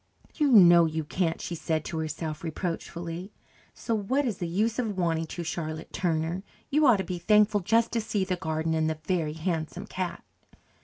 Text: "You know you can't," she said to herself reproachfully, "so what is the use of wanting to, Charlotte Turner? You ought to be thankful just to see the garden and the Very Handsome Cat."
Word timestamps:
"You 0.33 0.51
know 0.51 0.85
you 0.87 1.03
can't," 1.03 1.39
she 1.39 1.53
said 1.53 1.85
to 1.85 1.99
herself 1.99 2.43
reproachfully, 2.43 3.31
"so 3.75 3.93
what 3.93 4.25
is 4.25 4.39
the 4.39 4.47
use 4.47 4.79
of 4.79 4.97
wanting 4.97 5.27
to, 5.27 5.43
Charlotte 5.43 5.93
Turner? 5.93 6.41
You 6.71 6.87
ought 6.87 6.97
to 6.97 7.03
be 7.03 7.19
thankful 7.19 7.59
just 7.59 7.91
to 7.91 8.01
see 8.01 8.25
the 8.25 8.35
garden 8.35 8.73
and 8.73 8.89
the 8.89 8.97
Very 9.05 9.33
Handsome 9.33 9.85
Cat." 9.85 10.23